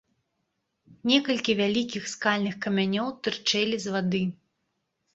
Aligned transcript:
Некалькі 1.11 1.51
вялікіх 1.61 2.03
скальных 2.15 2.59
камянёў 2.67 3.15
тырчэлі 3.23 3.77
з 3.89 3.99
вады. 3.99 4.27